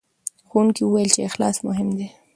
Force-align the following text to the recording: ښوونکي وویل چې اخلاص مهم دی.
ښوونکي 0.49 0.81
وویل 0.83 1.09
چې 1.15 1.25
اخلاص 1.29 1.57
مهم 1.67 1.89
دی. 1.97 2.07